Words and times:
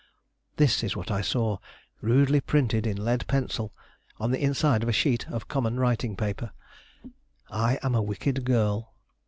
This 0.55 0.83
is 0.83 0.95
what 0.95 1.11
I 1.11 1.21
saw, 1.21 1.59
rudely 2.01 2.41
printed 2.41 2.87
in 2.87 3.05
lead 3.05 3.27
pencil 3.27 3.71
on 4.19 4.31
the 4.31 4.41
inside 4.43 4.81
of 4.81 4.89
a 4.89 4.91
sheet 4.91 5.27
of 5.29 5.47
common 5.47 5.79
writing 5.79 6.15
paper: 6.15 6.53
"I 7.51 7.77
am 7.83 7.93
a 7.93 8.01
wicked 8.01 8.43
girl. 8.43 8.95